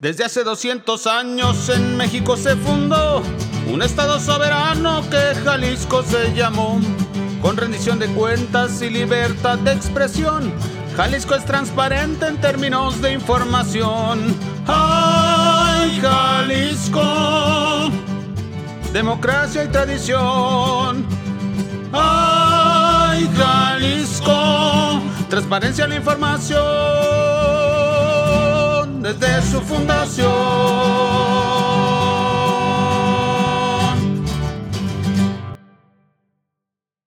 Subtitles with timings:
[0.00, 3.22] Desde hace 200 años en México se fundó
[3.70, 6.80] un estado soberano que Jalisco se llamó.
[7.42, 10.50] Con rendición de cuentas y libertad de expresión,
[10.96, 14.34] Jalisco es transparente en términos de información.
[14.66, 17.90] ¡Ay, Jalisco!
[18.94, 21.04] Democracia y tradición.
[21.92, 25.02] ¡Ay, Jalisco!
[25.28, 26.69] Transparencia en la información
[29.18, 30.89] desde su fundación.